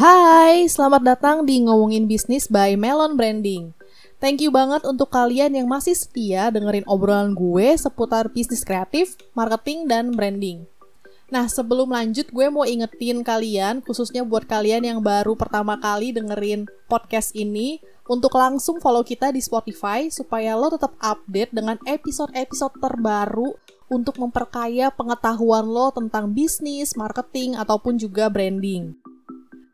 [0.00, 3.76] Hai, selamat datang di Ngomongin Bisnis by Melon Branding.
[4.16, 9.84] Thank you banget untuk kalian yang masih setia dengerin obrolan gue seputar bisnis kreatif, marketing,
[9.92, 10.64] dan branding.
[11.28, 16.64] Nah, sebelum lanjut, gue mau ingetin kalian, khususnya buat kalian yang baru pertama kali dengerin
[16.88, 23.52] podcast ini, untuk langsung follow kita di Spotify supaya lo tetap update dengan episode-episode terbaru
[23.92, 29.09] untuk memperkaya pengetahuan lo tentang bisnis, marketing, ataupun juga branding.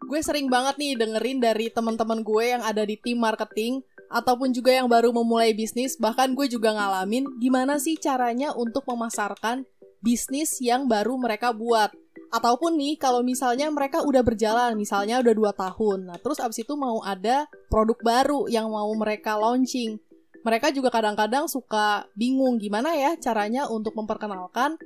[0.07, 4.71] Gue sering banget nih dengerin dari teman-teman gue yang ada di tim marketing ataupun juga
[4.71, 9.67] yang baru memulai bisnis, bahkan gue juga ngalamin gimana sih caranya untuk memasarkan
[9.99, 11.91] bisnis yang baru mereka buat.
[12.31, 16.79] Ataupun nih, kalau misalnya mereka udah berjalan, misalnya udah 2 tahun, nah terus abis itu
[16.79, 19.99] mau ada produk baru yang mau mereka launching.
[20.47, 24.79] Mereka juga kadang-kadang suka bingung gimana ya caranya untuk memperkenalkan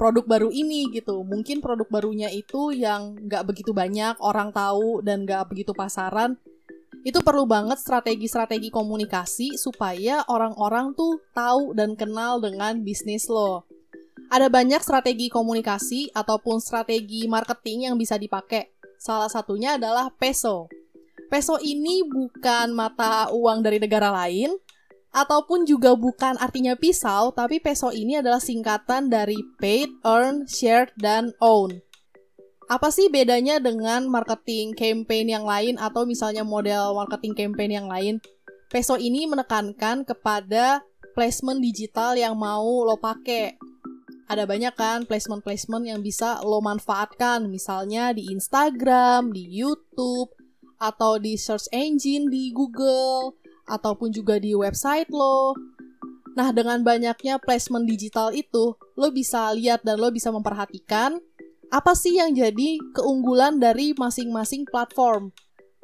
[0.00, 1.20] produk baru ini gitu.
[1.20, 6.40] Mungkin produk barunya itu yang nggak begitu banyak orang tahu dan nggak begitu pasaran
[7.00, 13.64] itu perlu banget strategi-strategi komunikasi supaya orang-orang tuh tahu dan kenal dengan bisnis lo.
[14.28, 18.68] Ada banyak strategi komunikasi ataupun strategi marketing yang bisa dipakai.
[19.00, 20.68] Salah satunya adalah peso.
[21.32, 24.52] Peso ini bukan mata uang dari negara lain,
[25.10, 31.34] ataupun juga bukan artinya pisau, tapi peso ini adalah singkatan dari paid, earn, share, dan
[31.42, 31.82] own.
[32.70, 38.22] Apa sih bedanya dengan marketing campaign yang lain atau misalnya model marketing campaign yang lain?
[38.70, 40.86] Peso ini menekankan kepada
[41.18, 43.58] placement digital yang mau lo pakai.
[44.30, 50.30] Ada banyak kan placement-placement yang bisa lo manfaatkan, misalnya di Instagram, di YouTube,
[50.78, 53.34] atau di search engine di Google,
[53.70, 55.54] ataupun juga di website lo.
[56.34, 61.22] Nah, dengan banyaknya placement digital itu, lo bisa lihat dan lo bisa memperhatikan
[61.70, 65.30] apa sih yang jadi keunggulan dari masing-masing platform.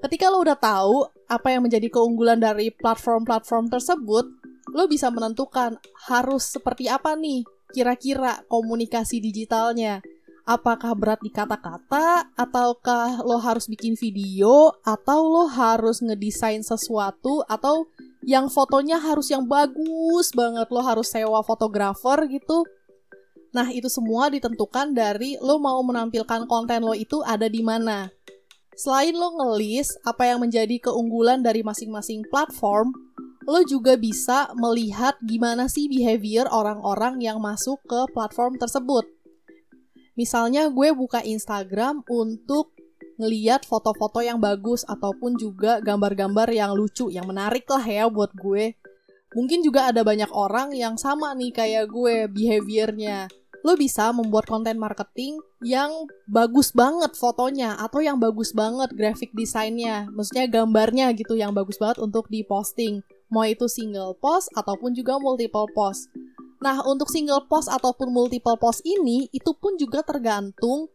[0.02, 4.26] Ketika lo udah tahu apa yang menjadi keunggulan dari platform-platform tersebut,
[4.74, 5.78] lo bisa menentukan
[6.10, 10.02] harus seperti apa nih kira-kira komunikasi digitalnya.
[10.46, 17.90] Apakah berat di kata-kata, ataukah lo harus bikin video, atau lo harus ngedesain sesuatu, atau
[18.22, 22.62] yang fotonya harus yang bagus banget, lo harus sewa fotografer gitu.
[23.50, 28.06] Nah, itu semua ditentukan dari lo mau menampilkan konten lo itu ada di mana.
[28.78, 32.94] Selain lo ngelis apa yang menjadi keunggulan dari masing-masing platform,
[33.50, 39.15] lo juga bisa melihat gimana sih behavior orang-orang yang masuk ke platform tersebut.
[40.16, 42.72] Misalnya gue buka Instagram untuk
[43.20, 48.76] ngeliat foto-foto yang bagus ataupun juga gambar-gambar yang lucu, yang menarik lah ya buat gue.
[49.36, 53.28] Mungkin juga ada banyak orang yang sama nih kayak gue behaviornya
[53.66, 55.90] lo bisa membuat konten marketing yang
[56.30, 61.98] bagus banget fotonya atau yang bagus banget graphic desainnya, maksudnya gambarnya gitu yang bagus banget
[61.98, 63.02] untuk diposting.
[63.26, 66.06] Mau itu single post ataupun juga multiple post.
[66.66, 70.90] Nah, untuk single post ataupun multiple post ini itu pun juga tergantung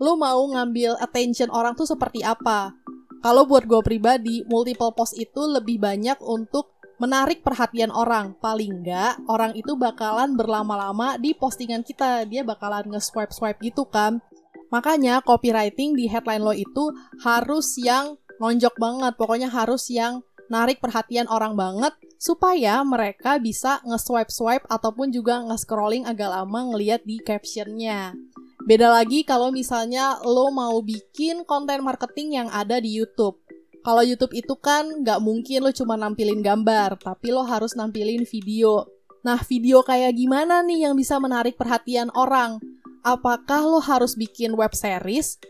[0.00, 2.72] lo mau ngambil attention orang tuh seperti apa.
[3.20, 8.32] Kalau buat gue pribadi, multiple post itu lebih banyak untuk menarik perhatian orang.
[8.40, 12.24] Paling enggak, orang itu bakalan berlama-lama di postingan kita.
[12.24, 14.24] Dia bakalan nge-swipe-swipe gitu kan.
[14.72, 19.12] Makanya copywriting di headline lo itu harus yang nonjok banget.
[19.20, 26.28] Pokoknya harus yang narik perhatian orang banget supaya mereka bisa nge-swipe-swipe ataupun juga nge-scrolling agak
[26.28, 28.12] lama ngeliat di captionnya.
[28.68, 33.40] Beda lagi kalau misalnya lo mau bikin konten marketing yang ada di YouTube.
[33.80, 38.84] Kalau YouTube itu kan nggak mungkin lo cuma nampilin gambar, tapi lo harus nampilin video.
[39.24, 42.60] Nah, video kayak gimana nih yang bisa menarik perhatian orang?
[43.00, 45.40] Apakah lo harus bikin web series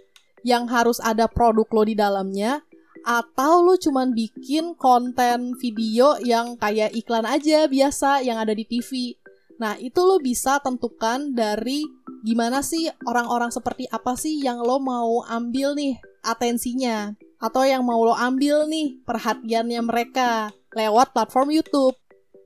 [0.46, 2.62] yang harus ada produk lo di dalamnya?
[3.04, 9.16] Atau lo cuma bikin konten video yang kayak iklan aja biasa yang ada di TV?
[9.60, 11.84] Nah, itu lo bisa tentukan dari
[12.24, 18.00] gimana sih orang-orang seperti apa sih yang lo mau ambil nih atensinya atau yang mau
[18.04, 21.96] lo ambil nih perhatiannya mereka lewat platform YouTube.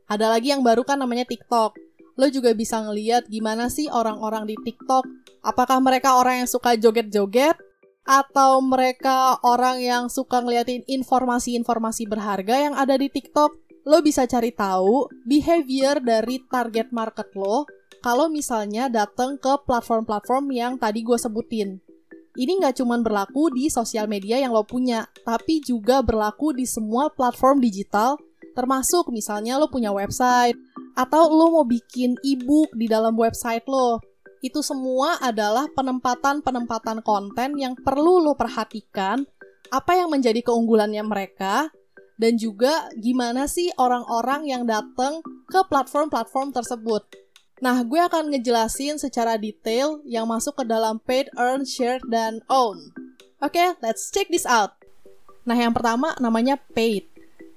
[0.06, 1.75] Ada lagi yang baru kan namanya TikTok.
[2.15, 5.03] Lo juga bisa ngeliat gimana sih orang-orang di TikTok.
[5.43, 7.59] Apakah mereka orang yang suka joget-joget?
[8.05, 13.56] Atau mereka orang yang suka ngeliatin informasi-informasi berharga yang ada di TikTok?
[13.85, 17.69] Lo bisa cari tahu behavior dari target market lo
[18.01, 21.85] kalau misalnya datang ke platform-platform yang tadi gue sebutin
[22.35, 27.06] ini nggak cuma berlaku di sosial media yang lo punya, tapi juga berlaku di semua
[27.06, 28.19] platform digital,
[28.59, 30.59] termasuk misalnya lo punya website,
[30.99, 34.03] atau lo mau bikin e-book di dalam website lo.
[34.44, 39.25] Itu semua adalah penempatan-penempatan konten yang perlu lo perhatikan
[39.73, 41.73] apa yang menjadi keunggulannya mereka,
[42.20, 47.02] dan juga gimana sih orang-orang yang datang ke platform-platform tersebut.
[47.64, 52.93] Nah, gue akan ngejelasin secara detail yang masuk ke dalam paid, earn, share, dan own.
[53.41, 54.76] Oke, okay, let's check this out.
[55.49, 57.08] Nah, yang pertama namanya paid.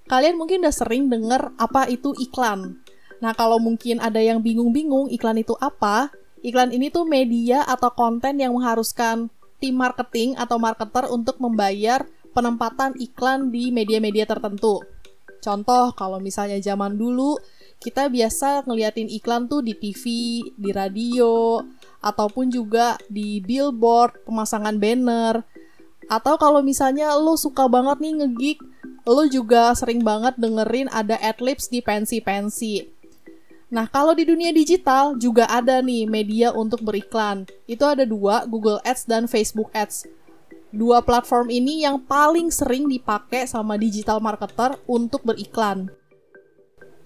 [0.07, 2.79] Kalian mungkin udah sering denger apa itu iklan.
[3.19, 6.07] Nah, kalau mungkin ada yang bingung-bingung iklan itu apa,
[6.47, 9.27] iklan ini tuh media atau konten yang mengharuskan
[9.59, 14.79] tim marketing atau marketer untuk membayar penempatan iklan di media-media tertentu.
[15.43, 17.35] Contoh, kalau misalnya zaman dulu
[17.77, 20.03] kita biasa ngeliatin iklan tuh di TV,
[20.57, 21.61] di radio,
[22.01, 25.45] ataupun juga di billboard, pemasangan banner.
[26.09, 28.59] Atau kalau misalnya lo suka banget nih ngegig,
[29.05, 32.96] lo juga sering banget dengerin ada adlibs di pensi-pensi.
[33.67, 37.43] Nah, kalau di dunia digital juga ada nih media untuk beriklan.
[37.67, 40.07] Itu ada dua, Google Ads dan Facebook Ads.
[40.71, 45.91] Dua platform ini yang paling sering dipakai sama digital marketer untuk beriklan.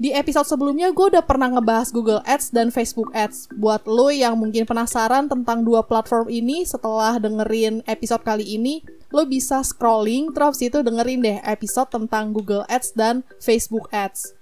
[0.01, 3.53] Di episode sebelumnya gue udah pernah ngebahas Google Ads dan Facebook Ads.
[3.53, 8.81] Buat lo yang mungkin penasaran tentang dua platform ini setelah dengerin episode kali ini,
[9.13, 14.40] lo bisa scrolling terus itu dengerin deh episode tentang Google Ads dan Facebook Ads.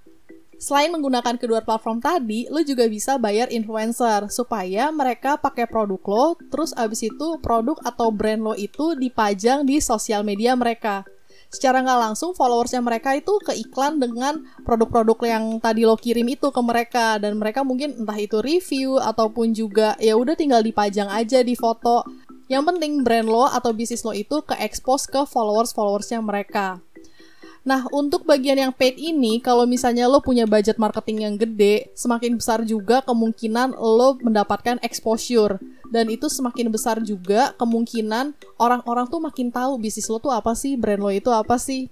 [0.60, 6.26] Selain menggunakan kedua platform tadi, lo juga bisa bayar influencer supaya mereka pakai produk lo,
[6.52, 11.08] terus abis itu produk atau brand lo itu dipajang di sosial media mereka.
[11.50, 16.54] Secara nggak langsung followersnya mereka itu ke iklan dengan produk-produk yang tadi lo kirim itu
[16.54, 17.18] ke mereka.
[17.18, 22.06] Dan mereka mungkin entah itu review ataupun juga ya udah tinggal dipajang aja di foto.
[22.52, 26.84] Yang penting brand lo atau bisnis lo itu ke expose ke followers-followersnya mereka.
[27.68, 32.40] Nah, untuk bagian yang paid ini, kalau misalnya lo punya budget marketing yang gede, semakin
[32.40, 35.60] besar juga kemungkinan lo mendapatkan exposure.
[35.90, 40.80] Dan itu semakin besar juga kemungkinan orang-orang tuh makin tahu bisnis lo tuh apa sih,
[40.80, 41.92] brand lo itu apa sih.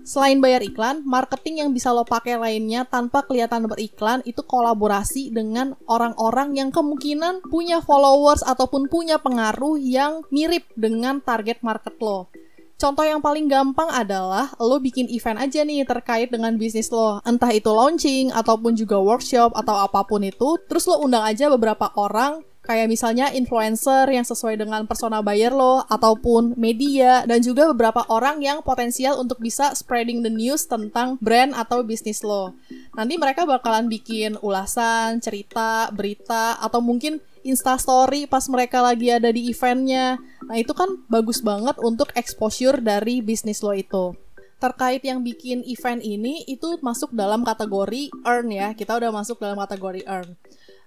[0.00, 5.76] Selain bayar iklan, marketing yang bisa lo pakai lainnya tanpa kelihatan beriklan itu kolaborasi dengan
[5.84, 12.32] orang-orang yang kemungkinan punya followers ataupun punya pengaruh yang mirip dengan target market lo.
[12.80, 17.20] Contoh yang paling gampang adalah lo bikin event aja nih terkait dengan bisnis lo.
[17.28, 20.56] Entah itu launching, ataupun juga workshop, atau apa pun itu.
[20.64, 22.40] Terus lo undang aja beberapa orang
[22.70, 28.38] kayak misalnya influencer yang sesuai dengan persona buyer lo ataupun media dan juga beberapa orang
[28.38, 32.54] yang potensial untuk bisa spreading the news tentang brand atau bisnis lo.
[32.94, 39.50] Nanti mereka bakalan bikin ulasan, cerita, berita atau mungkin instastory pas mereka lagi ada di
[39.50, 40.22] eventnya.
[40.46, 44.14] Nah itu kan bagus banget untuk exposure dari bisnis lo itu.
[44.60, 48.76] Terkait yang bikin event ini, itu masuk dalam kategori earn ya.
[48.76, 50.36] Kita udah masuk dalam kategori earn.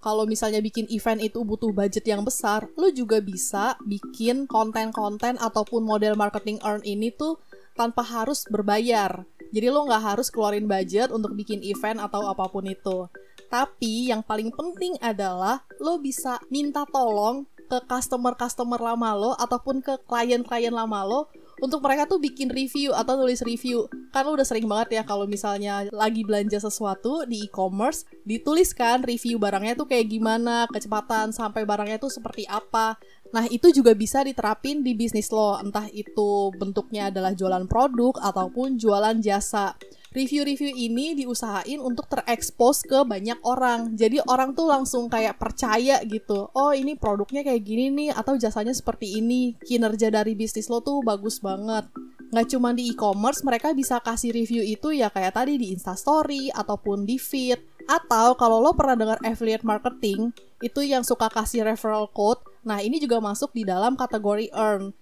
[0.04, 5.80] Kalau misalnya bikin event itu butuh budget yang besar, lo juga bisa bikin konten-konten ataupun
[5.80, 7.40] model marketing earn ini tuh
[7.72, 9.24] tanpa harus berbayar.
[9.56, 13.08] Jadi lo nggak harus keluarin budget untuk bikin event atau apa pun itu.
[13.48, 20.04] Tapi yang paling penting adalah lo bisa minta tolong ke customer-customer lama lo ataupun ke
[20.04, 21.32] klien-klien lama lo
[21.64, 23.88] untuk mereka tuh bikin review atau tulis review.
[24.12, 29.80] Kan udah sering banget ya kalau misalnya lagi belanja sesuatu di e-commerce, dituliskan review barangnya
[29.80, 33.00] tuh kayak gimana, kecepatan sampai barangnya tuh seperti apa.
[33.34, 38.78] Nah, itu juga bisa diterapin di bisnis lo, entah itu bentuknya adalah jualan produk ataupun
[38.78, 39.74] jualan jasa
[40.14, 43.98] review-review ini diusahain untuk terekspos ke banyak orang.
[43.98, 46.54] Jadi orang tuh langsung kayak percaya gitu.
[46.54, 49.58] Oh ini produknya kayak gini nih atau jasanya seperti ini.
[49.66, 51.90] Kinerja dari bisnis lo tuh bagus banget.
[52.30, 57.06] Nggak cuma di e-commerce, mereka bisa kasih review itu ya kayak tadi di Instastory ataupun
[57.06, 57.62] di feed.
[57.84, 60.32] Atau kalau lo pernah dengar affiliate marketing,
[60.64, 62.40] itu yang suka kasih referral code.
[62.64, 64.96] Nah ini juga masuk di dalam kategori earn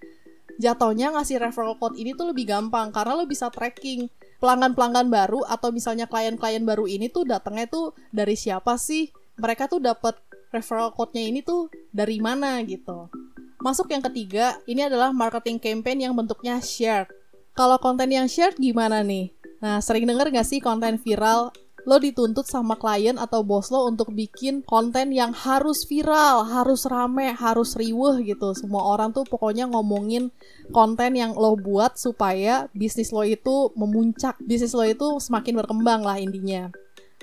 [0.62, 4.06] jatuhnya ngasih referral code ini tuh lebih gampang karena lo bisa tracking
[4.38, 9.13] pelanggan-pelanggan baru atau misalnya klien-klien baru ini tuh datangnya tuh dari siapa sih?
[9.38, 10.18] Mereka tuh dapat
[10.53, 13.10] referral code-nya ini tuh dari mana gitu.
[13.62, 17.06] Masuk yang ketiga, ini adalah marketing campaign yang bentuknya shared.
[17.53, 19.30] Kalau konten yang shared gimana nih?
[19.62, 21.53] Nah, sering denger gak sih konten viral
[21.85, 27.33] lo dituntut sama klien atau bos lo untuk bikin konten yang harus viral, harus rame,
[27.33, 28.53] harus riweh gitu.
[28.53, 30.29] Semua orang tuh pokoknya ngomongin
[30.69, 36.21] konten yang lo buat supaya bisnis lo itu memuncak, bisnis lo itu semakin berkembang lah
[36.21, 36.69] intinya.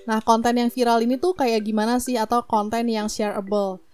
[0.09, 3.85] Nah, konten yang viral ini tuh kayak gimana sih atau konten yang shareable?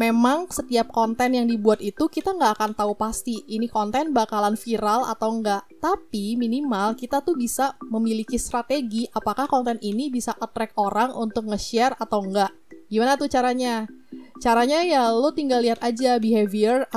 [0.00, 5.04] Memang setiap konten yang dibuat itu kita nggak akan tahu pasti ini konten bakalan viral
[5.04, 5.68] atau enggak.
[5.76, 12.00] Tapi minimal kita tuh bisa memiliki strategi apakah konten ini bisa attract orang untuk nge-share
[12.00, 12.48] atau enggak.
[12.88, 13.84] Gimana tuh caranya?
[14.40, 16.88] Caranya ya lo tinggal lihat aja behavior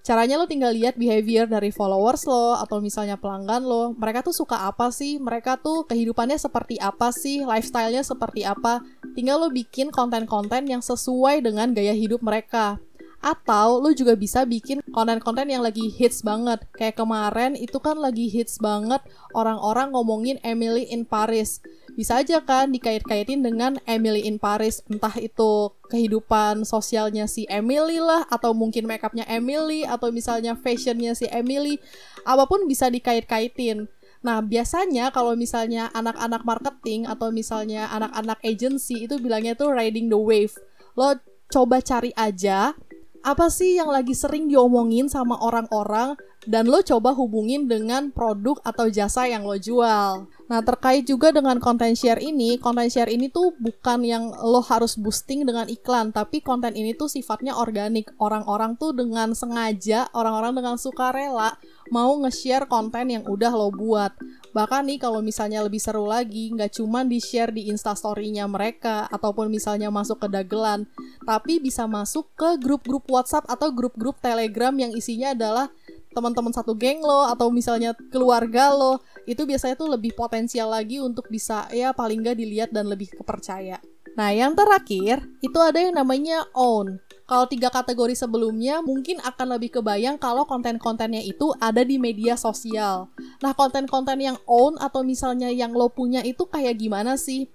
[0.00, 3.92] Caranya lo tinggal lihat behavior dari followers lo atau misalnya pelanggan lo.
[3.92, 5.20] Mereka tuh suka apa sih?
[5.20, 7.44] Mereka tuh kehidupannya seperti apa sih?
[7.44, 8.80] Lifestyle-nya seperti apa?
[9.12, 12.80] Tinggal lo bikin konten-konten yang sesuai dengan gaya hidup mereka.
[13.20, 16.64] Atau lo juga bisa bikin konten-konten yang lagi hits banget.
[16.72, 19.04] Kayak kemarin itu kan lagi hits banget
[19.36, 21.60] orang-orang ngomongin Emily in Paris
[22.00, 24.80] bisa aja kan dikait-kaitin dengan Emily in Paris.
[24.88, 31.28] Entah itu kehidupan sosialnya si Emily lah atau mungkin makeupnya Emily atau misalnya fashionnya si
[31.28, 31.76] Emily.
[32.24, 33.84] Apa pun bisa dikait-kaitin.
[34.24, 40.16] Nah, biasanya kalau misalnya anak-anak marketing atau misalnya anak-anak agency itu bilangnya tuh riding the
[40.16, 40.56] wave.
[40.96, 41.20] Lo
[41.52, 42.72] coba cari aja
[43.20, 46.16] apa sih yang lagi sering diomongin sama orang-orang
[46.48, 50.24] dan lo coba hubungin dengan produk atau jasa yang lo jual.
[50.50, 54.98] Nah, terkait juga dengan konten share ini, konten share ini tuh bukan yang lo harus
[54.98, 58.10] boosting dengan iklan, tapi konten ini tuh sifatnya organik.
[58.18, 61.54] Orang-orang tuh dengan sengaja, orang-orang dengan sukarela
[61.94, 64.10] mau nge-share konten yang udah lo buat.
[64.50, 69.86] Bahkan nih kalau misalnya lebih seru lagi, nggak cuma di-share di instastory-nya mereka, ataupun misalnya
[69.94, 70.90] masuk ke dagelan,
[71.22, 75.70] tapi bisa masuk ke grup-grup WhatsApp atau grup-grup Telegram yang isinya adalah
[76.10, 81.30] teman-teman satu geng lo atau misalnya keluarga lo itu biasanya tuh lebih potensial lagi untuk
[81.30, 83.78] bisa ya paling nggak dilihat dan lebih kepercaya.
[84.18, 86.98] Nah yang terakhir itu ada yang namanya own.
[87.30, 93.06] Kalau tiga kategori sebelumnya mungkin akan lebih kebayang kalau konten-kontennya itu ada di media sosial.
[93.38, 97.46] Nah konten-konten yang own atau misalnya yang lo punya itu kayak gimana sih?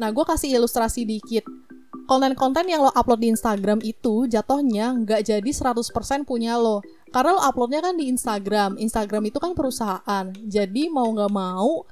[0.00, 1.44] Nah gue kasih ilustrasi dikit
[2.08, 6.80] konten-konten yang lo upload di Instagram itu jatuhnya nggak jadi 100% punya lo.
[7.08, 8.76] Karena lo uploadnya kan di Instagram.
[8.78, 10.26] Instagram itu kan perusahaan.
[10.44, 11.84] Jadi mau nggak mau,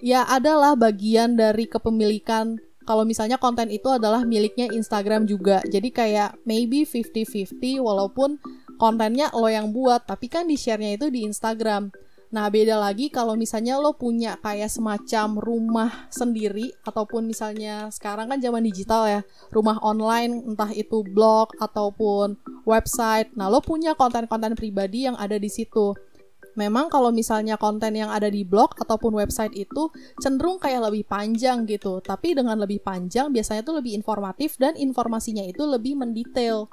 [0.00, 5.64] ya adalah bagian dari kepemilikan kalau misalnya konten itu adalah miliknya Instagram juga.
[5.64, 8.36] Jadi kayak maybe 50-50 walaupun
[8.76, 11.88] kontennya lo yang buat, tapi kan di share-nya itu di Instagram.
[12.34, 18.42] Nah, beda lagi kalau misalnya lo punya kayak semacam rumah sendiri ataupun misalnya sekarang kan
[18.42, 19.20] zaman digital ya,
[19.54, 22.34] rumah online entah itu blog ataupun
[22.66, 23.30] website.
[23.38, 25.94] Nah, lo punya konten-konten pribadi yang ada di situ.
[26.58, 31.62] Memang kalau misalnya konten yang ada di blog ataupun website itu cenderung kayak lebih panjang
[31.70, 36.66] gitu, tapi dengan lebih panjang biasanya tuh lebih informatif dan informasinya itu lebih mendetail.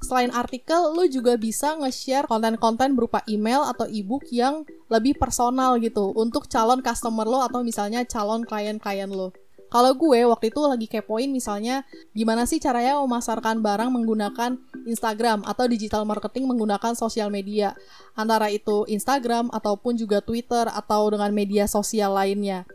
[0.00, 6.16] Selain artikel, lo juga bisa nge-share konten-konten berupa email atau ebook yang lebih personal gitu
[6.16, 9.30] untuk calon customer lo atau misalnya calon klien-klien lo.
[9.70, 15.70] Kalau gue waktu itu lagi kepoin misalnya gimana sih caranya memasarkan barang menggunakan Instagram atau
[15.70, 17.78] digital marketing menggunakan sosial media.
[18.18, 22.66] Antara itu Instagram ataupun juga Twitter atau dengan media sosial lainnya.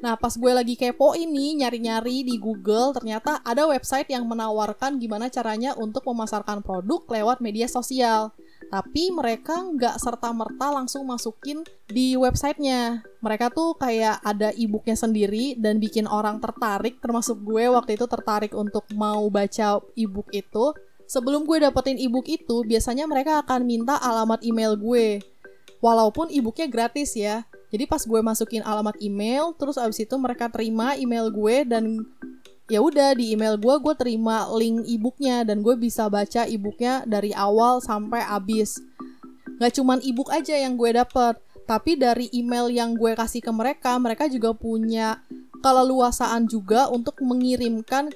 [0.00, 5.28] Nah, pas gue lagi kepo ini, nyari-nyari di Google, ternyata ada website yang menawarkan gimana
[5.28, 8.32] caranya untuk memasarkan produk lewat media sosial.
[8.72, 13.04] Tapi mereka nggak serta-merta langsung masukin di websitenya.
[13.20, 18.56] Mereka tuh kayak ada e-booknya sendiri dan bikin orang tertarik, termasuk gue waktu itu tertarik
[18.56, 20.72] untuk mau baca e-book itu.
[21.10, 25.20] Sebelum gue dapetin e-book itu, biasanya mereka akan minta alamat email gue.
[25.84, 30.98] Walaupun e-booknya gratis ya, jadi pas gue masukin alamat email, terus abis itu mereka terima
[30.98, 32.02] email gue dan
[32.66, 37.30] ya udah di email gue gue terima link ebooknya dan gue bisa baca ebooknya dari
[37.30, 38.82] awal sampai abis.
[39.62, 41.38] Gak cuman ebook aja yang gue dapet,
[41.70, 45.22] tapi dari email yang gue kasih ke mereka, mereka juga punya
[45.62, 48.10] keleluasaan juga untuk mengirimkan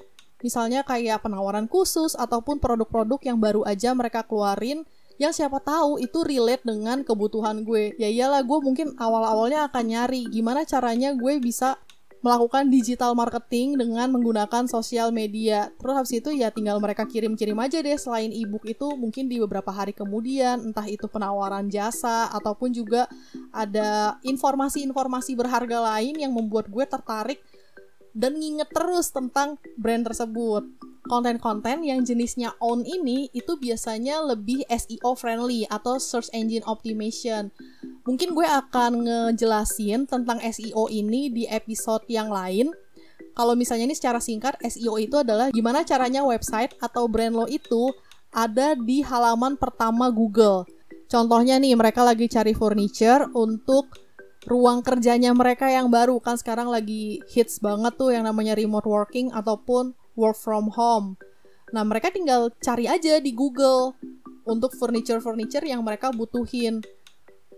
[0.44, 4.84] misalnya kayak penawaran khusus ataupun produk-produk yang baru aja mereka keluarin
[5.16, 7.94] yang siapa tahu itu relate dengan kebutuhan gue.
[7.98, 11.78] Ya iyalah gue mungkin awal-awalnya akan nyari gimana caranya gue bisa
[12.24, 15.68] melakukan digital marketing dengan menggunakan sosial media.
[15.76, 19.68] Terus habis itu ya tinggal mereka kirim-kirim aja deh selain ebook itu mungkin di beberapa
[19.68, 23.04] hari kemudian entah itu penawaran jasa ataupun juga
[23.52, 27.44] ada informasi-informasi berharga lain yang membuat gue tertarik
[28.16, 30.64] dan nginget terus tentang brand tersebut
[31.04, 37.52] konten-konten yang jenisnya own ini itu biasanya lebih SEO friendly atau search engine optimization.
[38.08, 42.72] Mungkin gue akan ngejelasin tentang SEO ini di episode yang lain.
[43.34, 47.90] Kalau misalnya ini secara singkat, SEO itu adalah gimana caranya website atau brand lo itu
[48.34, 50.66] ada di halaman pertama Google.
[51.10, 53.92] Contohnya nih, mereka lagi cari furniture untuk
[54.46, 56.20] ruang kerjanya mereka yang baru.
[56.20, 61.18] Kan sekarang lagi hits banget tuh yang namanya remote working ataupun work from home.
[61.74, 63.98] Nah, mereka tinggal cari aja di Google
[64.46, 66.84] untuk furniture-furniture yang mereka butuhin.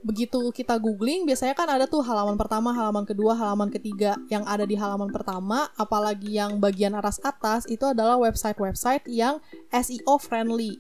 [0.06, 4.14] Begitu kita googling, biasanya kan ada tuh halaman pertama, halaman kedua, halaman ketiga.
[4.30, 9.42] Yang ada di halaman pertama, apalagi yang bagian atas atas, itu adalah website-website yang
[9.74, 10.78] SEO friendly.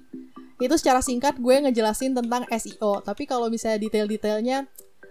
[0.56, 3.02] Itu secara singkat gue ngejelasin tentang SEO.
[3.02, 4.64] Tapi kalau misalnya detail-detailnya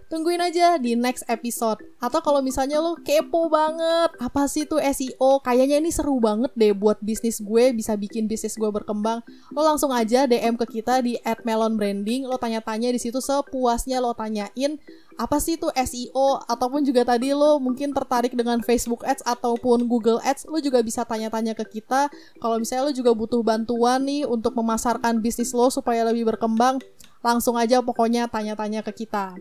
[0.07, 1.81] tungguin aja di next episode.
[1.99, 5.41] Atau kalau misalnya lo kepo banget, apa sih tuh SEO?
[5.41, 9.25] Kayaknya ini seru banget deh buat bisnis gue, bisa bikin bisnis gue berkembang.
[9.53, 14.77] Lo langsung aja DM ke kita di @melonbranding, lo tanya-tanya di situ sepuasnya lo tanyain
[15.15, 20.19] apa sih tuh SEO ataupun juga tadi lo mungkin tertarik dengan Facebook Ads ataupun Google
[20.19, 22.11] Ads, lo juga bisa tanya-tanya ke kita.
[22.43, 26.83] Kalau misalnya lo juga butuh bantuan nih untuk memasarkan bisnis lo supaya lebih berkembang,
[27.23, 29.39] langsung aja pokoknya tanya-tanya ke kita.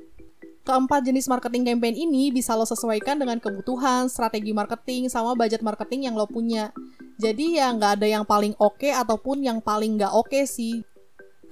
[0.64, 6.08] Keempat jenis marketing campaign ini bisa lo sesuaikan dengan kebutuhan, strategi marketing, sama budget marketing
[6.08, 6.72] yang lo punya.
[7.20, 10.80] Jadi ya nggak ada yang paling oke okay ataupun yang paling nggak oke okay sih.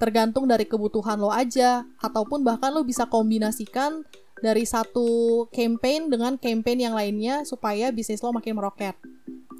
[0.01, 4.01] Tergantung dari kebutuhan lo aja, ataupun bahkan lo bisa kombinasikan
[4.41, 8.97] dari satu campaign dengan campaign yang lainnya supaya bisnis lo makin meroket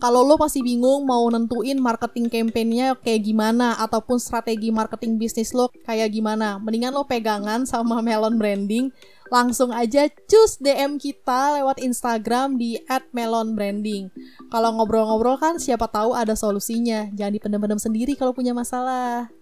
[0.04, 5.72] kalau lo masih bingung mau nentuin marketing campaignnya kayak gimana ataupun strategi marketing bisnis lo
[5.88, 8.92] kayak gimana, mendingan lo pegangan sama Melon Branding,
[9.34, 12.78] langsung aja cus DM kita lewat Instagram di
[13.10, 14.13] @melonbranding.
[14.54, 19.34] Kalau ngobrol-ngobrol kan siapa tahu ada solusinya, jangan dipendam-pendam sendiri kalau punya masalah.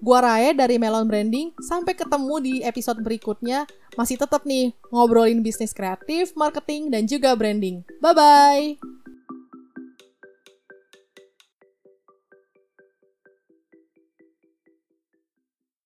[0.00, 3.68] Gua Rae dari Melon Branding, sampai ketemu di episode berikutnya.
[3.96, 7.84] Masih tetap nih ngobrolin bisnis kreatif, marketing, dan juga branding.
[8.04, 9.03] Bye-bye!